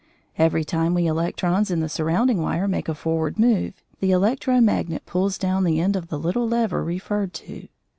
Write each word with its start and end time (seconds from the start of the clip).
Every 0.35 0.63
time 0.63 0.95
we 0.95 1.05
electrons 1.05 1.69
in 1.69 1.79
the 1.79 1.87
surrounding 1.87 2.41
wire 2.41 2.67
make 2.67 2.89
a 2.89 2.95
forward 2.95 3.37
move, 3.37 3.83
the 3.99 4.09
electro 4.09 4.59
magnet 4.59 5.05
pulls 5.05 5.37
down 5.37 5.63
the 5.63 5.79
end 5.79 5.95
of 5.95 6.07
the 6.07 6.17
little 6.17 6.47
lever 6.47 6.83
referred 6.83 7.35
to. 7.35 7.67